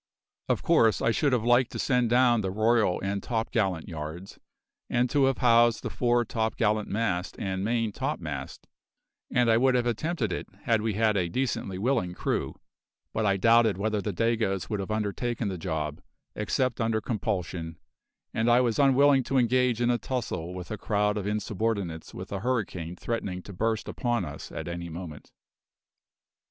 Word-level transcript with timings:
Of 0.49 0.63
course 0.63 0.99
I 0.99 1.11
should 1.11 1.31
have 1.31 1.43
liked 1.45 1.71
to 1.73 1.77
send 1.77 2.09
down 2.09 2.41
the 2.41 2.49
royal 2.49 2.99
and 3.03 3.21
topgallant 3.21 3.87
yards, 3.87 4.39
and 4.89 5.07
to 5.11 5.25
have 5.25 5.37
housed 5.37 5.83
the 5.83 5.91
fore 5.91 6.25
topgallant 6.25 6.87
mast 6.89 7.35
and 7.37 7.63
main 7.63 7.91
topmast, 7.91 8.65
and 9.29 9.47
I 9.47 9.57
would 9.57 9.75
have 9.75 9.85
attempted 9.85 10.33
it 10.33 10.47
had 10.63 10.81
we 10.81 10.93
had 10.95 11.15
a 11.15 11.29
decently 11.29 11.77
willing 11.77 12.15
crew; 12.15 12.55
but 13.13 13.27
I 13.27 13.37
doubted 13.37 13.77
whether 13.77 14.01
the 14.01 14.11
Dagoes 14.11 14.71
would 14.71 14.79
have 14.79 14.89
undertaken 14.89 15.49
the 15.49 15.59
job, 15.59 16.01
except 16.35 16.81
under 16.81 16.99
compulsion; 16.99 17.77
and 18.33 18.49
I 18.49 18.59
was 18.59 18.79
unwilling 18.79 19.21
to 19.25 19.37
engage 19.37 19.81
in 19.81 19.91
a 19.91 19.99
tussle 19.99 20.55
with 20.55 20.71
a 20.71 20.79
crowd 20.79 21.15
of 21.15 21.27
insubordinates 21.27 22.11
with 22.11 22.31
a 22.31 22.39
hurricane 22.39 22.95
threatening 22.95 23.43
to 23.43 23.53
burst 23.53 23.87
upon 23.87 24.25
us 24.25 24.51
at 24.51 24.67
any 24.67 24.89
moment. 24.89 25.31